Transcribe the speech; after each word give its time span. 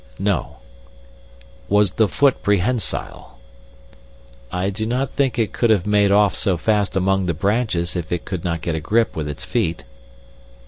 "No." 0.17 0.55
"Was 1.69 1.91
the 1.93 2.07
foot 2.07 2.41
prehensile?" 2.41 3.37
"I 4.51 4.71
do 4.71 4.87
not 4.87 5.11
think 5.11 5.37
it 5.37 5.53
could 5.53 5.69
have 5.69 5.85
made 5.85 6.09
off 6.11 6.33
so 6.33 6.57
fast 6.57 6.95
among 6.97 7.27
the 7.27 7.35
branches 7.35 7.95
if 7.95 8.11
it 8.11 8.25
could 8.25 8.43
not 8.43 8.61
get 8.61 8.73
a 8.73 8.79
grip 8.79 9.15
with 9.15 9.29
its 9.29 9.45
feet." 9.45 9.83